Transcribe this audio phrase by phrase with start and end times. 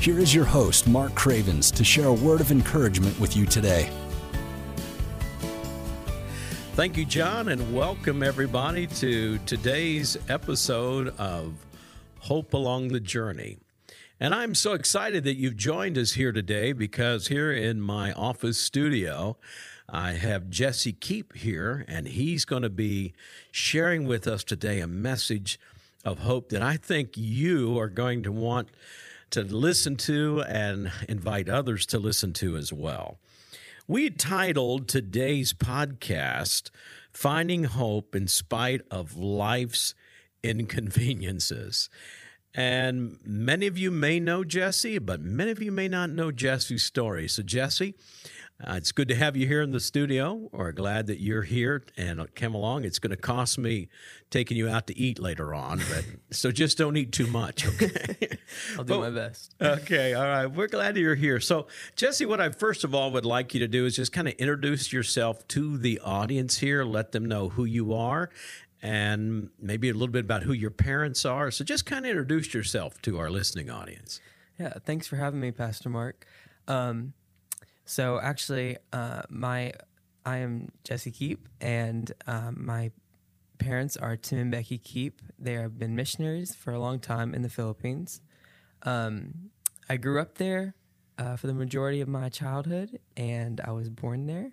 [0.00, 3.90] here is your host, Mark Cravens, to share a word of encouragement with you today.
[6.72, 11.52] Thank you, John, and welcome everybody to today's episode of
[12.20, 13.58] Hope Along the Journey.
[14.18, 18.56] And I'm so excited that you've joined us here today because here in my office
[18.56, 19.36] studio,
[19.86, 23.12] I have Jesse Keep here, and he's going to be
[23.52, 25.60] sharing with us today a message
[26.06, 28.70] of hope that I think you are going to want
[29.30, 33.18] to listen to and invite others to listen to as well.
[33.86, 36.70] We titled today's podcast,
[37.12, 39.94] Finding Hope in Spite of Life's
[40.42, 41.90] Inconveniences.
[42.54, 46.82] And many of you may know Jesse, but many of you may not know Jesse's
[46.82, 47.28] story.
[47.28, 47.94] So, Jesse,
[48.62, 50.50] uh, it's good to have you here in the studio.
[50.52, 52.84] We're glad that you're here and came along.
[52.84, 53.88] It's going to cost me
[54.28, 56.04] taking you out to eat later on, but
[56.36, 58.28] so just don't eat too much, okay?
[58.76, 59.54] I'll do but, my best.
[59.60, 60.46] Okay, all right.
[60.46, 61.40] We're glad you're here.
[61.40, 64.28] So, Jesse, what I first of all would like you to do is just kind
[64.28, 68.28] of introduce yourself to the audience here, let them know who you are,
[68.82, 71.50] and maybe a little bit about who your parents are.
[71.50, 74.20] So, just kind of introduce yourself to our listening audience.
[74.58, 76.26] Yeah, thanks for having me, Pastor Mark.
[76.68, 77.14] Um,
[77.84, 79.72] so actually, uh, my
[80.24, 82.90] I am Jesse Keep, and um, my
[83.58, 85.20] parents are Tim and Becky Keep.
[85.38, 88.20] They have been missionaries for a long time in the Philippines.
[88.82, 89.50] Um,
[89.88, 90.74] I grew up there
[91.18, 94.52] uh, for the majority of my childhood, and I was born there.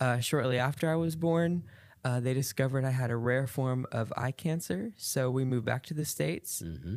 [0.00, 1.64] Uh, shortly after I was born,
[2.04, 5.84] uh, they discovered I had a rare form of eye cancer, so we moved back
[5.86, 6.62] to the states.
[6.64, 6.96] Mm-hmm.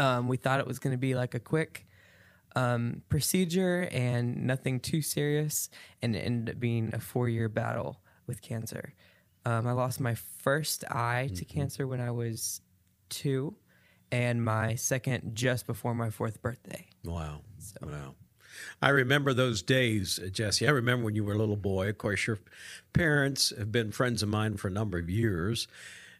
[0.00, 1.86] Um, we thought it was going to be like a quick
[2.56, 5.70] um, procedure and nothing too serious,
[6.00, 8.94] and it ended up being a four year battle with cancer.
[9.44, 11.34] Um, I lost my first eye mm-hmm.
[11.36, 12.60] to cancer when I was
[13.08, 13.56] two,
[14.10, 16.86] and my second just before my fourth birthday.
[17.04, 17.40] Wow.
[17.58, 17.76] So.
[17.82, 18.14] Wow.
[18.80, 20.66] I remember those days, uh, Jesse.
[20.66, 21.88] I remember when you were a little boy.
[21.88, 22.38] Of course, your
[22.92, 25.68] parents have been friends of mine for a number of years,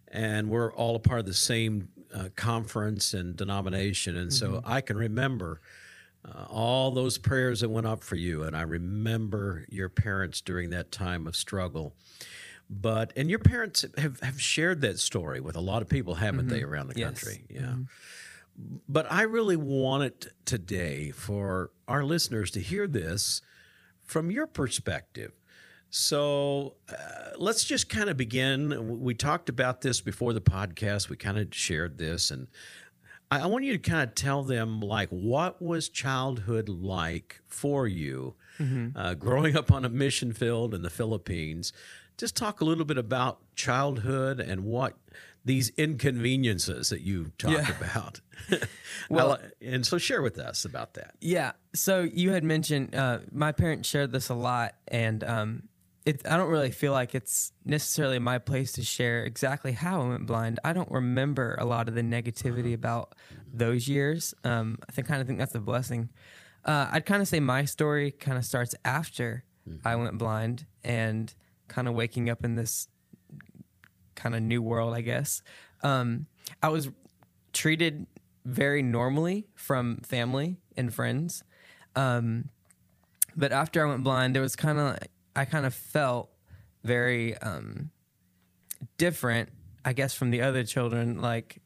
[0.09, 4.17] and we're all a part of the same uh, conference and denomination.
[4.17, 4.55] And mm-hmm.
[4.55, 5.61] so I can remember
[6.25, 8.43] uh, all those prayers that went up for you.
[8.43, 11.95] And I remember your parents during that time of struggle.
[12.71, 16.47] But, and your parents have, have shared that story with a lot of people, haven't
[16.47, 16.55] mm-hmm.
[16.55, 17.45] they, around the country?
[17.51, 17.61] Yeah.
[17.61, 17.83] Mm-hmm.
[18.89, 23.43] But I really wanted today for our listeners to hear this
[24.05, 25.33] from your perspective.
[25.95, 29.01] So uh, let's just kind of begin.
[29.01, 31.11] We talked about this before the podcast.
[31.11, 32.47] We kind of shared this, and
[33.41, 38.35] I, want you to kind of tell them like what was childhood like for you,
[38.59, 38.97] mm-hmm.
[38.97, 41.73] uh, growing up on a mission field in the Philippines.
[42.19, 44.97] Just talk a little bit about childhood and what
[45.45, 47.77] these inconveniences that you talked yeah.
[47.81, 48.21] about.
[49.11, 51.15] well, and so share with us about that.
[51.21, 51.53] Yeah.
[51.75, 55.63] So you had mentioned uh, my parents shared this a lot, and um,
[56.05, 60.09] it, I don't really feel like it's necessarily my place to share exactly how I
[60.09, 60.59] went blind.
[60.65, 62.75] I don't remember a lot of the negativity uh-huh.
[62.75, 63.15] about
[63.53, 64.35] those years.
[64.45, 66.09] Um, I think kind of think that's a blessing.
[66.65, 69.87] Uh, I'd kind of say my story kind of starts after mm-hmm.
[69.87, 71.33] I went blind and
[71.69, 72.89] kind of waking up in this
[74.15, 75.43] kind of new world, I guess.
[75.83, 76.27] Um,
[76.63, 76.91] I was
[77.53, 78.07] treated
[78.45, 81.45] very normally from family and friends.
[81.95, 82.49] Um,
[83.37, 84.99] but after I went blind, there was kind of
[85.35, 86.31] I kind of felt
[86.85, 87.91] very um,
[88.99, 89.51] different,
[89.85, 91.21] I guess, from the other children.
[91.21, 91.61] Like,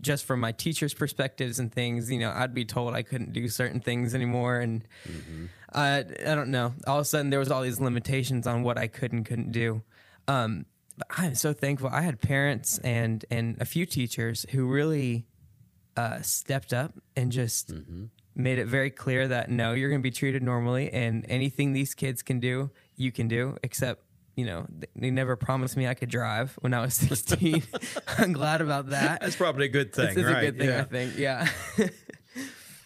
[0.00, 3.48] just from my teachers' perspectives and things, you know, I'd be told I couldn't do
[3.48, 5.46] certain things anymore, and mm-hmm.
[5.72, 6.74] I, I don't know.
[6.86, 9.52] All of a sudden, there was all these limitations on what I could and couldn't
[9.52, 9.82] do.
[10.28, 11.90] Um, but I'm so thankful.
[11.92, 15.26] I had parents and and a few teachers who really
[15.96, 18.04] uh, stepped up and just mm-hmm.
[18.34, 21.94] made it very clear that no, you're going to be treated normally, and anything these
[21.94, 24.02] kids can do, you can do, except
[24.36, 27.62] you know, they never promised me I could drive when I was 16.
[28.18, 29.20] I'm glad about that.
[29.20, 30.18] That's probably a good thing.
[30.18, 30.44] It's, right?
[30.44, 30.80] a good thing, yeah.
[30.80, 31.18] I think.
[31.78, 31.88] Yeah.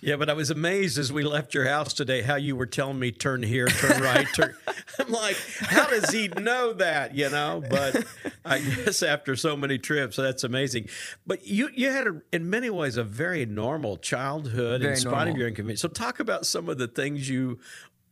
[0.00, 3.00] Yeah, but I was amazed as we left your house today how you were telling
[3.00, 4.54] me turn here, turn right, turn.
[4.98, 7.16] I'm like, how does he know that?
[7.16, 8.06] You know, but
[8.44, 10.88] I guess after so many trips, that's amazing.
[11.26, 15.12] But you you had a, in many ways a very normal childhood Very in spite
[15.12, 15.32] normal.
[15.32, 15.80] of your inconvenience.
[15.80, 17.58] So talk about some of the things you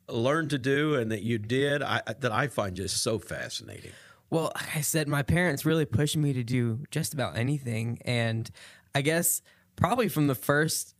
[0.08, 3.92] learned to do and that you did I, that I find just so fascinating.
[4.30, 8.00] Well, like I said, my parents really pushed me to do just about anything.
[8.04, 8.50] And
[8.94, 9.42] I guess
[9.76, 10.94] probably from the first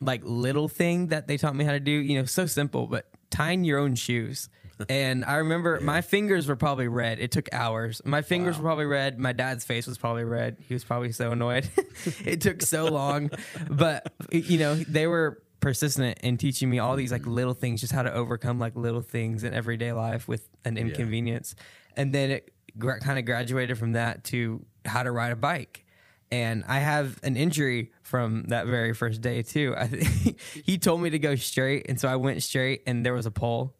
[0.00, 3.06] like little thing that they taught me how to do, you know, so simple, but
[3.30, 4.48] tying your own shoes.
[4.90, 7.18] And I remember my fingers were probably red.
[7.18, 8.02] It took hours.
[8.04, 9.18] My fingers were probably red.
[9.18, 10.58] My dad's face was probably red.
[10.68, 11.70] He was probably so annoyed.
[12.26, 13.30] it took so long.
[13.70, 17.92] But, you know, they were persistent in teaching me all these like little things, just
[17.92, 21.56] how to overcome like little things in everyday life with an inconvenience.
[21.96, 25.84] And then it gra- kind of graduated from that to how to ride a bike.
[26.30, 29.74] And I have an injury from that very first day too.
[29.76, 33.14] I think he told me to go straight, and so I went straight, and there
[33.14, 33.74] was a pole,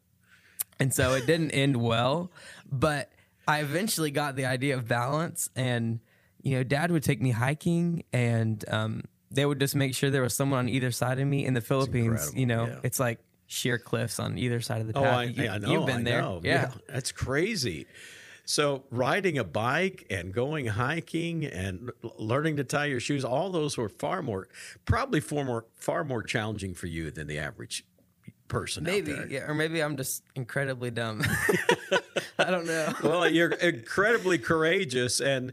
[0.81, 2.33] and so it didn't end well.
[2.69, 3.13] But
[3.47, 6.01] I eventually got the idea of balance, and
[6.43, 9.03] you know, Dad would take me hiking, and um,
[9.37, 11.47] they would just make sure there was someone on either side of me.
[11.47, 12.79] In the Philippines, you know, yeah.
[12.83, 15.15] it's like sheer cliffs on either side of the Oh, path.
[15.19, 15.71] I, You- I know.
[15.71, 16.41] You've been I there, know.
[16.43, 16.73] yeah.
[16.89, 17.87] that's crazy.
[18.49, 23.77] So riding a bike and going hiking and learning to tie your shoes, all those
[23.77, 24.49] were far more,
[24.85, 27.85] probably far more, far more challenging for you than the average
[28.49, 31.25] person Maybe, yeah, or maybe I'm just incredibly dumb.
[32.39, 32.95] I don't know.
[33.03, 35.53] well, you're incredibly courageous and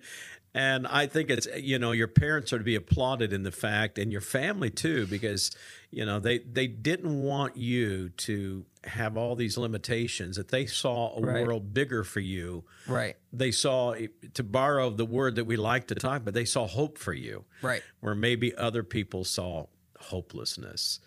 [0.56, 3.98] and I think it's you know your parents are to be applauded in the fact
[3.98, 5.52] and your family too because
[5.90, 11.18] you know they they didn't want you to have all these limitations that they saw
[11.18, 11.46] a Right.
[11.48, 12.66] world bigger for you.
[12.88, 13.96] Right, They saw
[14.34, 17.46] to borrow the word that we like to talk but they saw hope for you.
[17.62, 17.82] right.
[18.02, 19.68] Where maybe other people saw
[20.00, 21.00] hopelessness.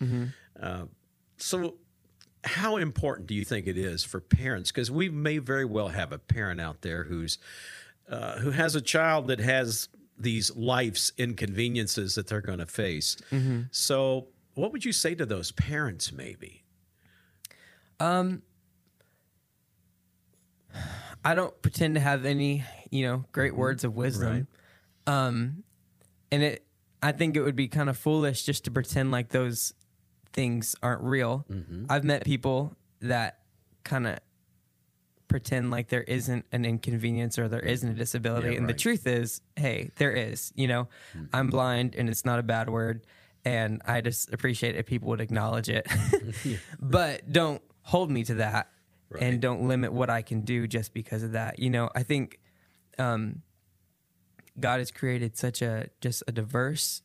[0.61, 0.85] Uh,
[1.37, 1.75] so
[2.43, 6.11] how important do you think it is for parents because we may very well have
[6.11, 7.37] a parent out there who's
[8.09, 13.17] uh, who has a child that has these life's inconveniences that they're going to face
[13.71, 16.63] so what would you say to those parents maybe?
[17.99, 18.41] Um,
[21.23, 24.47] I don't pretend to have any, you know, great words of wisdom.
[25.05, 25.63] Um,
[26.31, 26.65] and it,
[27.03, 29.73] I think it would be kind of foolish just to pretend like those
[30.33, 31.45] things aren't real.
[31.89, 33.39] I've met people that
[33.83, 34.19] kind of
[35.27, 38.51] pretend like there isn't an inconvenience or there isn't a disability.
[38.51, 40.51] Yeah, and the truth is, hey, there is.
[40.55, 40.87] You know,
[41.33, 43.05] I'm blind and it's not a bad word.
[43.45, 45.87] And I just appreciate if people would acknowledge it.
[46.79, 48.69] but don't hold me to that
[49.19, 51.59] and don't limit what I can do just because of that.
[51.59, 52.39] You know, I think
[52.97, 53.41] um,
[54.59, 57.01] God has created such a just a diverse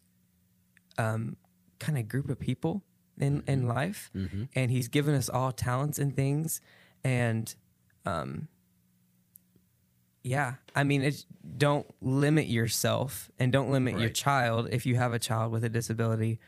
[0.98, 1.36] um,
[1.78, 2.82] kind of group of people
[3.18, 4.10] in in life,
[4.54, 6.60] and He's given us all talents and things,
[7.04, 7.54] and
[8.06, 8.48] um,
[10.22, 11.26] yeah, I mean, it's,
[11.56, 15.68] don't limit yourself and don't limit your child if you have a child with a
[15.68, 16.38] disability,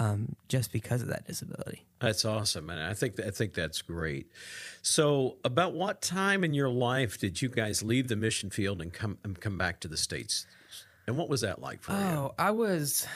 [0.00, 1.86] um, just because of that disability.
[2.00, 4.26] that's awesome and i think i think that's great.
[4.82, 8.90] So about what time in your life did you guys leave the mission field and
[8.92, 10.46] come and come back to the states?
[11.06, 11.98] And what was that like for you?
[11.98, 13.06] Oh, I was,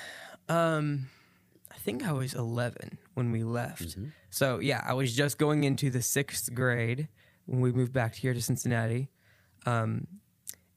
[0.48, 1.06] um,
[1.72, 3.96] I think I was 11 when we left.
[4.28, 7.08] So yeah, I was just going into the sixth grade
[7.46, 9.08] when we moved back here to Cincinnati.
[9.66, 10.06] Um,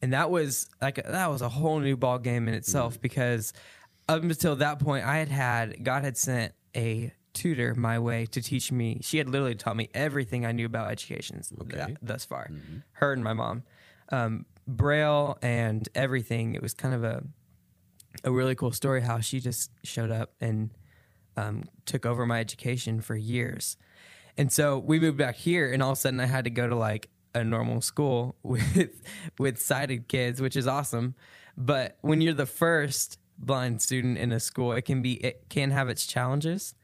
[0.01, 3.51] and that was like that was a whole new ball game in itself because
[4.07, 8.41] up until that point, I had had God had sent a tutor my way to
[8.41, 8.99] teach me.
[9.01, 11.85] She had literally taught me everything I knew about education Okay.
[11.87, 12.49] th- thus far.
[12.93, 13.63] Her and my mom,
[14.09, 16.55] um, Braille and everything.
[16.55, 17.23] It was kind of a
[18.23, 20.71] a really cool story how she just showed up and
[21.35, 23.77] um, took over my education for years.
[24.37, 26.67] And so we moved back here, and all of a sudden I had to go
[26.67, 29.01] to like a normal school with
[29.39, 31.15] with sighted kids, which is awesome.
[31.57, 35.71] But when you're the first blind student in a school, it can be it can
[35.71, 36.75] have its challenges,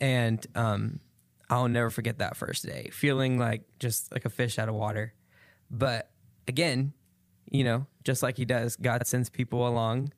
[0.00, 1.00] and um,
[1.48, 5.14] I'll never forget that first day, feeling like just like a fish out of water.
[5.70, 6.10] But
[6.48, 6.92] again,
[7.50, 10.12] you know, just like He does, God sends people along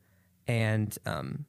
[0.47, 1.45] and um,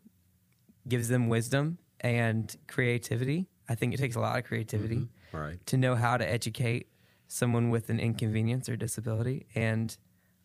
[0.85, 3.47] gives them wisdom and creativity.
[3.69, 6.87] I think it takes a lot of creativity all right to know how to educate
[7.27, 9.95] someone with an inconvenience or disability, and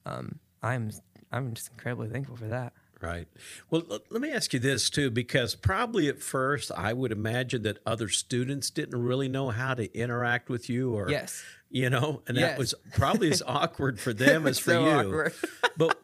[0.06, 0.90] um, I'm
[1.32, 2.72] I'm just incredibly thankful for that.
[3.00, 3.26] Right.
[3.70, 7.62] Well, l- let me ask you this too, because probably at first I would imagine
[7.62, 11.42] that other students didn't really know how to interact with you, or Yes.
[11.70, 14.90] you know, and that was probably as awkward for them as for So you.
[15.08, 15.34] awkward.
[15.76, 16.00] but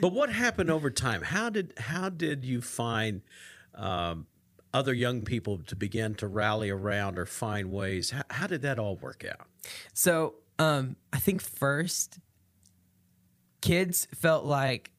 [0.00, 1.22] but what happened over time?
[1.22, 3.22] How did how did you find?
[3.74, 4.26] Um,
[4.72, 8.10] other young people to begin to rally around or find ways.
[8.10, 9.46] How, how did that all work out?
[9.94, 12.18] So um, I think first,
[13.60, 14.90] kids felt like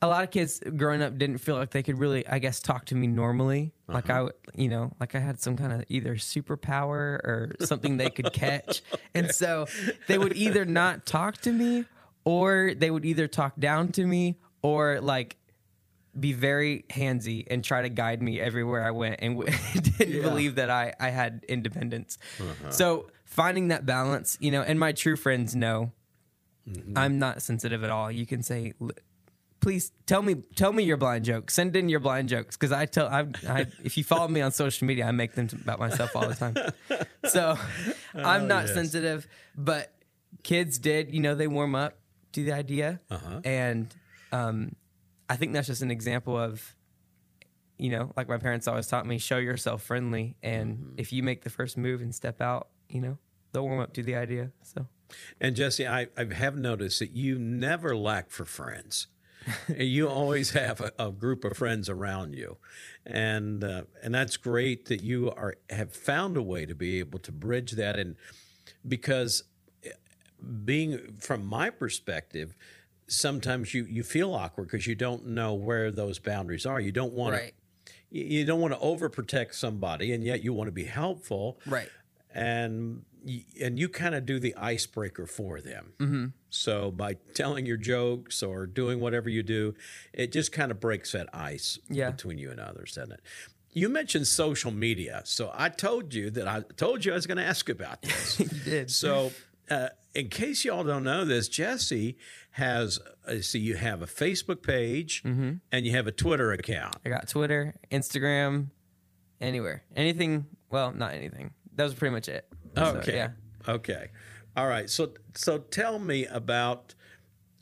[0.00, 2.86] a lot of kids growing up didn't feel like they could really, I guess, talk
[2.86, 3.72] to me normally.
[3.88, 6.92] Like I, you know, like I had some kind of either superpower
[7.24, 8.82] or something they could catch,
[9.14, 9.66] and so
[10.06, 11.84] they would either not talk to me,
[12.24, 15.36] or they would either talk down to me, or like
[16.20, 19.56] be very handsy and try to guide me everywhere I went and w-
[19.98, 22.18] didn't believe that I, I had independence.
[22.40, 22.70] Uh-huh.
[22.70, 25.92] So finding that balance, you know, and my true friends know
[26.68, 26.96] mm-hmm.
[26.96, 28.10] I'm not sensitive at all.
[28.10, 28.74] You can say,
[29.60, 31.54] please tell me, tell me your blind jokes.
[31.54, 32.56] Send in your blind jokes.
[32.56, 35.48] Cause I tell, I, I, if you follow me on social media, I make them
[35.62, 36.54] about myself all the time.
[37.24, 38.74] So oh, I'm not yes.
[38.74, 39.92] sensitive, but
[40.44, 41.98] kids did, you know, they warm up
[42.32, 43.00] to the idea.
[43.10, 43.40] Uh-huh.
[43.44, 43.94] And,
[44.32, 44.74] um,
[45.28, 46.74] I think that's just an example of,
[47.76, 50.36] you know, like my parents always taught me, show yourself friendly.
[50.42, 53.18] And if you make the first move and step out, you know,
[53.52, 54.50] they'll warm up to the idea.
[54.62, 54.86] So
[55.40, 59.08] And Jesse, I, I have noticed that you never lack for friends.
[59.76, 62.58] you always have a, a group of friends around you,
[63.06, 67.18] and uh, and that's great that you are have found a way to be able
[67.20, 67.98] to bridge that.
[67.98, 68.16] And
[68.86, 69.44] because
[69.84, 69.90] eh,
[70.64, 72.54] being from my perspective,
[73.08, 76.80] sometimes you you feel awkward because you don't know where those boundaries are.
[76.80, 77.54] You don't want Right.
[77.54, 81.90] to you don't want to overprotect somebody, and yet you want to be helpful Right.
[82.34, 83.04] and
[83.60, 85.92] and you kind of do the icebreaker for them.
[85.98, 86.26] Mm-hmm.
[86.50, 89.74] So by telling your jokes or doing whatever you do,
[90.14, 92.10] it just kind of breaks that ice Yeah.
[92.12, 93.20] between you and others, doesn't it?
[93.72, 97.36] You mentioned social media, so I told you that I told you I was going
[97.36, 98.40] to ask about this.
[98.40, 98.90] you did.
[98.90, 99.30] So,
[99.70, 102.16] uh, in case y'all don't know this, Jesse
[102.52, 105.52] has uh, see you have a Facebook page Mm-hmm.
[105.70, 106.96] and you have a Twitter account.
[107.04, 108.68] I got Twitter, Instagram,
[109.40, 110.46] anywhere, anything.
[110.70, 111.52] Well, not anything.
[111.76, 112.46] That was pretty much it.
[112.76, 113.14] So, Okay.
[113.16, 113.30] yeah.
[113.68, 114.08] Okay.
[114.56, 114.88] All right.
[114.90, 116.94] So so tell me about.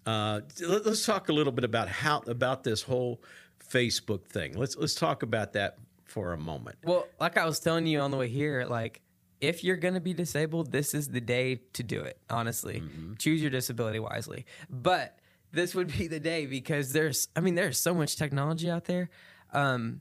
[0.06, 3.20] Uh, let, us talk a little bit about how about this whole
[3.68, 4.56] Facebook thing.
[4.56, 6.76] Let's let's talk about that for a moment.
[6.84, 9.00] Well, like I was telling you on the way here, like
[9.40, 12.18] if you're gonna be disabled, this is the day to do it.
[12.30, 12.82] Honestly,
[13.18, 14.46] choose your disability wisely.
[14.70, 15.18] But
[15.52, 19.10] this would be the day because there's, I mean, there's so much technology out there.
[19.52, 20.00] Um,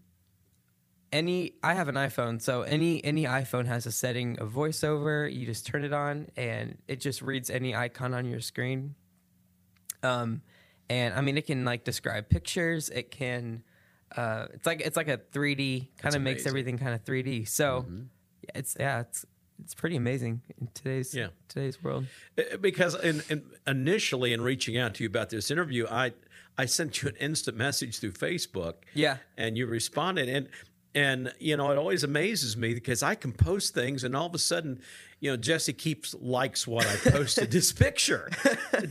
[1.12, 5.32] any, I have an iPhone, so any any iPhone has a setting of voiceover.
[5.34, 8.96] You just turn it on, and it just reads any icon on your screen.
[10.04, 10.42] Um,
[10.90, 12.90] and I mean, it can like describe pictures.
[12.90, 13.64] It can,
[14.16, 17.48] uh, it's like it's like a 3D kind of makes everything kind of 3D.
[17.48, 18.06] So yeah,
[18.54, 19.26] it's yeah, it's
[19.64, 21.28] it's pretty amazing in today's Yeah.
[21.48, 22.06] today's world.
[22.38, 26.14] Uh, Because in, in, initially, in reaching out to you about this interview, I
[26.58, 28.76] I sent you an instant message through Facebook.
[28.94, 29.18] Yeah.
[29.38, 30.50] and you responded and
[30.94, 34.34] and you know it always amazes me because i can post things and all of
[34.34, 34.80] a sudden
[35.20, 38.30] you know jesse keeps likes what i posted this picture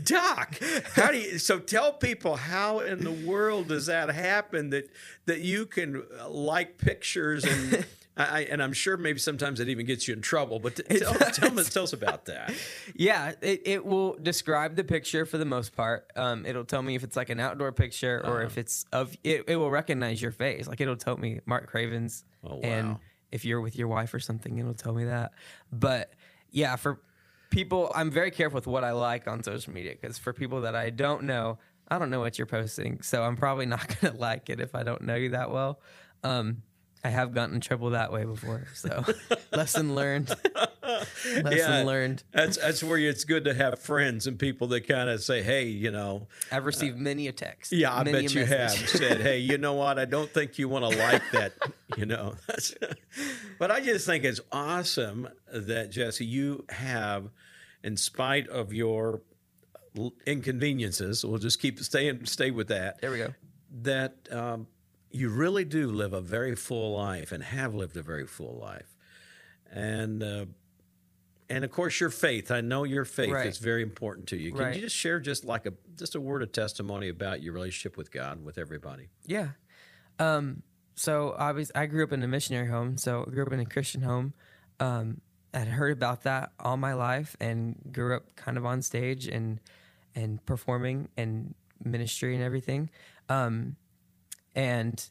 [0.05, 0.59] doc
[0.95, 4.87] how do you so tell people how in the world does that happen that
[5.25, 9.87] that you can uh, like pictures and I, and I'm sure maybe sometimes it even
[9.87, 12.55] gets you in trouble, but t- tell, tell, me, tell us about that.
[12.95, 16.07] Yeah, it, it will describe the picture for the most part.
[16.15, 18.47] Um, it'll tell me if it's like an outdoor picture or Uh-huh.
[18.47, 19.17] if it's of.
[19.25, 20.69] It, it will recognize your face.
[20.69, 22.99] Like it'll tell me Mark Cravens, Oh, and
[23.33, 25.33] if you're with your wife or something, it'll tell me that.
[25.73, 26.13] But
[26.53, 27.01] yeah, for
[27.51, 30.77] people, I'm very careful with what I like on social media because for people that
[30.77, 34.51] I don't know, I don't know what you're posting, so I'm probably not gonna like
[34.51, 35.81] it if I don't know you that well.
[36.23, 36.63] Um,
[37.05, 39.05] I have gotten in trouble that way before, so
[39.53, 40.35] lesson learned.
[41.43, 42.23] lesson learned.
[42.33, 45.67] That's that's where it's good to have friends and people that kind of say, "Hey,
[45.67, 47.73] you know, I've received many a text.
[47.73, 49.99] Yeah, I bet you have said, "Hey, you know what?
[49.99, 51.53] I don't think you want to like that."
[51.97, 52.35] You know,
[53.61, 57.31] but I just think it's awesome that Jesse, you have,
[57.85, 59.23] in spite of your
[60.27, 63.01] inconveniences, we'll just keep staying stay with that.
[63.01, 63.35] There we go.
[63.83, 64.67] That um,
[65.15, 68.97] you really do live a very full life and have lived a very full life,
[69.71, 70.23] and.
[70.23, 70.45] Uh,
[71.51, 72.51] and of course, your faith.
[72.51, 73.47] I know your faith Right.
[73.47, 74.51] is very important to you.
[74.51, 74.75] Can Right.
[74.77, 78.11] you just share just like a just a word of testimony about your relationship with
[78.11, 79.11] God with everybody?
[79.27, 79.51] Yeah.
[80.19, 80.63] Um,
[80.95, 82.97] so obviously, I grew up in a missionary home.
[82.97, 84.33] So I grew up in a Christian home.
[84.81, 85.21] Um,
[85.53, 89.61] I'd heard about that all my life and grew up kind of on stage and
[90.15, 91.55] and performing and
[91.85, 92.89] ministry and everything.
[93.29, 93.77] Um,
[94.55, 95.09] and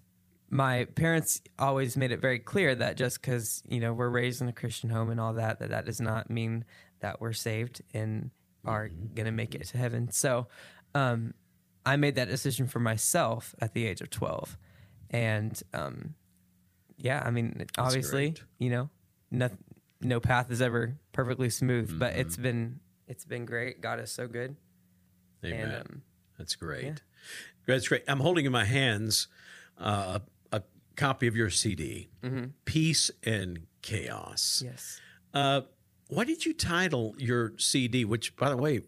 [0.50, 4.48] my parents always made it very clear that just because you know we're raised in
[4.48, 6.66] a Christian home and all that, that that does not mean
[7.00, 8.30] that we're saved and
[8.66, 10.12] are gonna make it to heaven.
[10.12, 10.48] So
[10.96, 11.34] um,
[11.86, 14.58] I made that decision for myself at the age of twelve,
[15.10, 16.16] and um,
[16.98, 18.90] yeah, I mean, obviously, you know,
[19.32, 19.50] no,
[20.02, 23.82] no path is ever perfectly smooth, but it's been it's been great.
[23.82, 24.56] God is so good.
[25.44, 25.62] Amen.
[25.62, 26.02] And um,
[26.38, 27.02] That's great.
[27.66, 28.04] That's great.
[28.08, 29.28] I'm holding in my hands
[29.78, 30.20] uh,
[30.52, 30.62] a
[30.96, 32.10] copy of your CD,
[32.66, 34.62] Peace and Chaos.
[34.66, 35.00] yes,
[35.34, 35.62] Uh,
[36.10, 38.82] why did you title your CD, which, by the way,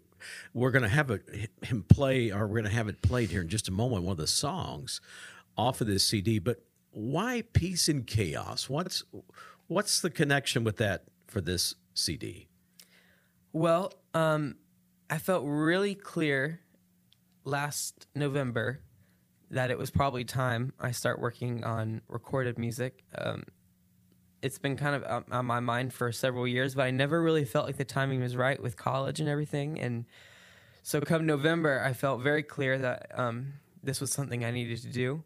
[0.54, 3.42] we're going to have it, him play, or we're going to have it played here
[3.42, 5.00] in just a moment, one of the songs
[5.58, 6.40] off of this CD.
[6.40, 8.70] But why Peace and Chaos?
[8.70, 9.04] What's
[9.68, 12.48] what's the connection with that for this CD?
[13.54, 14.56] Well, um,
[15.10, 16.62] I felt really clear
[17.46, 18.82] last November
[19.52, 23.04] that it was probably time I start working on recorded music.
[23.18, 23.44] Um,
[24.42, 27.66] it's been kind of on- my mind for several years, but I never really felt
[27.66, 29.80] like the timing was right with college and everything.
[29.80, 30.06] And
[30.84, 34.90] so, come November, I felt very clear that um, this was something I needed to
[34.90, 35.24] do.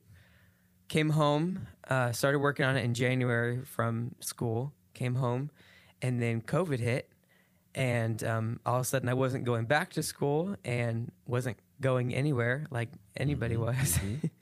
[0.87, 4.73] Came home, uh, started working on it in January from school.
[4.93, 5.51] Came home,
[6.01, 7.09] and then COVID hit,
[7.75, 12.13] and um, all of a sudden I wasn't going back to school and wasn't going
[12.13, 13.99] anywhere like anybody was,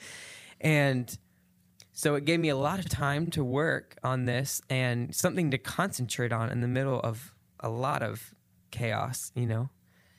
[0.62, 1.18] and
[1.94, 5.58] so it gave me a lot of time to work on this and something to
[5.58, 8.36] concentrate on in the middle of a lot of
[8.70, 9.70] chaos, you know,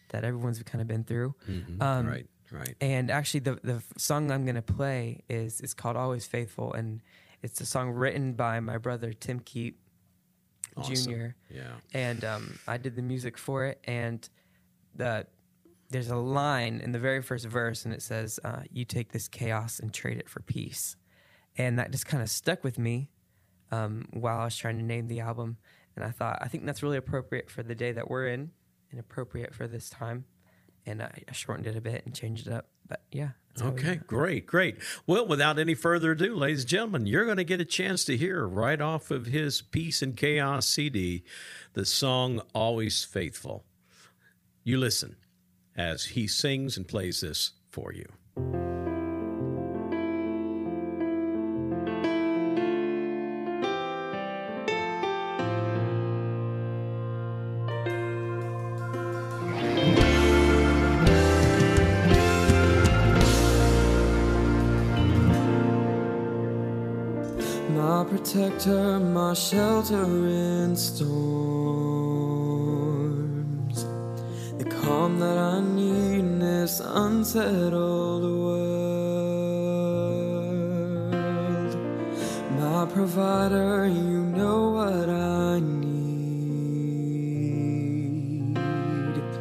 [0.08, 1.34] that everyone's kind of been through.
[1.80, 2.74] Um, right, right.
[2.80, 7.00] and actually, the the song I'm gonna play is it's called "Always Faithful," and
[7.42, 9.78] it's a song written by my brother Tim Keep
[10.76, 11.12] Awesome.
[11.12, 11.26] Jr.
[11.50, 11.62] Yeah.
[11.92, 14.28] And um, I did the music for it, and
[14.94, 15.26] the
[15.90, 19.28] there's a line in the very first verse, and it says, uh, "You take this
[19.28, 20.96] chaos and trade it for peace,"
[21.56, 23.10] and that just kind of stuck with me
[23.70, 25.56] um, while I was trying to name the album.
[25.96, 28.50] And I thought, I think that's really appropriate for the day that we're in,
[28.90, 30.24] and appropriate for this time.
[30.86, 32.68] And I, I shortened it a bit and changed it up.
[32.86, 33.30] But yeah.
[33.60, 34.76] Okay, great, great.
[35.06, 38.16] Well, without any further ado, ladies and gentlemen, you're going to get a chance to
[38.16, 41.24] hear right off of his Peace and Chaos CD
[41.72, 43.64] the song Always Faithful.
[44.62, 45.16] You listen
[45.78, 48.06] as he sings and plays this for you.
[67.70, 72.07] My protector, my shelter in storms.
[75.18, 78.78] That I need in this unsettled world.
[82.60, 85.88] My provider, you know what I need.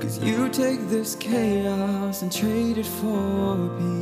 [0.02, 3.98] Cause you take this chaos and trade it for peace.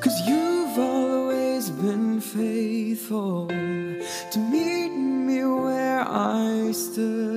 [0.00, 7.29] Cause you've always been faithful to meet me where I stood.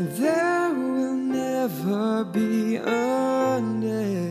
[0.00, 4.28] There will never be a day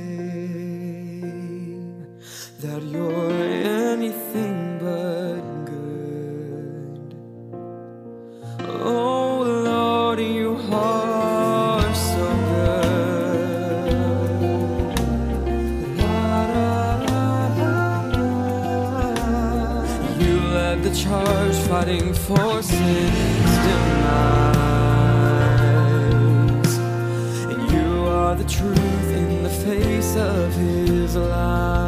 [2.62, 7.14] that you're anything but good.
[8.66, 13.28] Oh Lord, you are so good.
[20.22, 22.57] You led the charge fighting for
[30.28, 31.87] of his lies.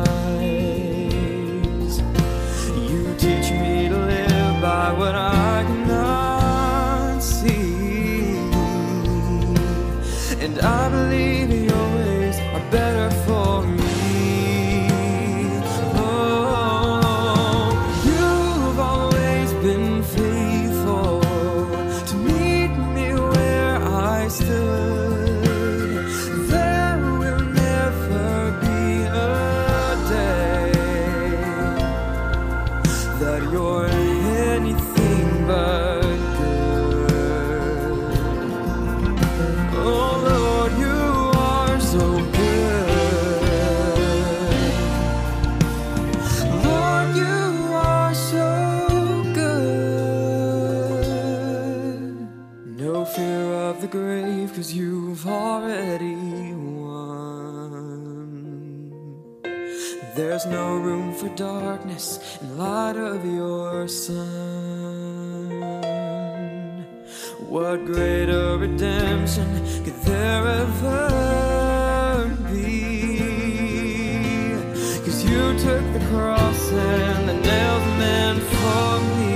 [61.19, 65.49] For darkness in light of your sun.
[67.49, 69.49] What greater redemption
[69.83, 72.99] could there ever be
[75.03, 79.28] Cause you took the cross and the nails meant for me.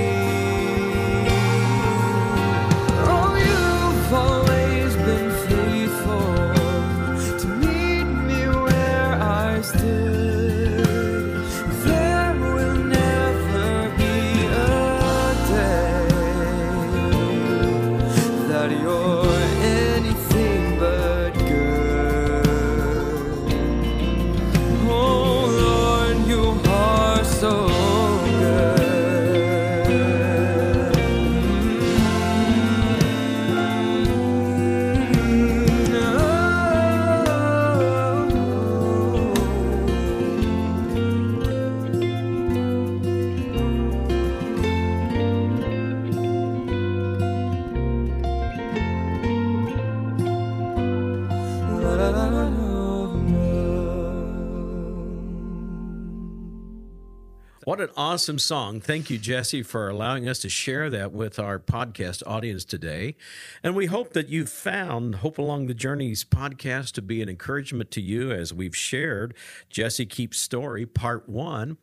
[58.13, 58.80] Awesome song.
[58.80, 63.15] Thank you, Jesse, for allowing us to share that with our podcast audience today.
[63.63, 67.89] And we hope that you found Hope Along the Journey's podcast to be an encouragement
[67.89, 69.34] to you as we've shared
[69.67, 71.78] Jesse Keep's story, part one.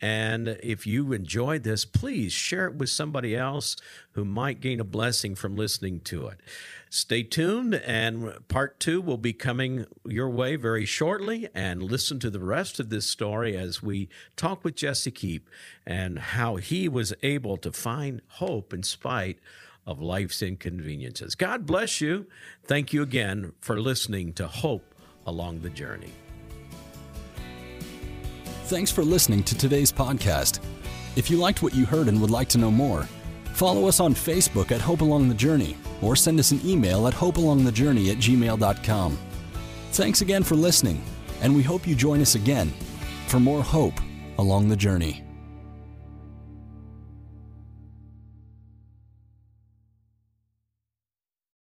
[0.00, 3.76] And if you enjoyed this, please share it with somebody else
[4.12, 6.40] who might gain a blessing from listening to it.
[6.94, 11.48] Stay tuned, and part two will be coming your way very shortly.
[11.52, 15.50] And listen to the rest of this story as we talk with Jesse Keep
[15.84, 19.40] and how he was able to find hope in spite
[19.84, 21.34] of life's inconveniences.
[21.34, 22.28] God bless you.
[22.62, 24.94] Thank you again for listening to Hope
[25.26, 26.12] Along the Journey.
[28.66, 30.60] Thanks for listening to today's podcast.
[31.16, 33.08] If you liked what you heard and would like to know more,
[33.46, 37.14] follow us on Facebook at Hope Along the Journey or send us an email at
[37.14, 39.18] hopealongthejourney at gmail.com.
[39.92, 41.02] Thanks again for listening,
[41.40, 42.72] and we hope you join us again
[43.26, 43.94] for more hope
[44.38, 45.23] along the journey.